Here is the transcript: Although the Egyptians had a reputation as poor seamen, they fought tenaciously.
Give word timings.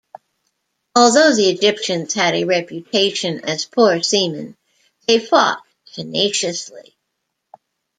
Although 0.95 1.35
the 1.35 1.51
Egyptians 1.51 2.15
had 2.15 2.33
a 2.33 2.45
reputation 2.45 3.47
as 3.47 3.65
poor 3.65 4.01
seamen, 4.01 4.57
they 5.05 5.19
fought 5.19 5.61
tenaciously. 5.93 6.95